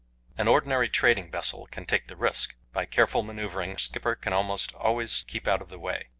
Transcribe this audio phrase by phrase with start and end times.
[0.35, 4.73] An ordinary trading vessel can take the risk; by careful manoeuvring a skipper can almost
[4.73, 6.09] always keep out of the way.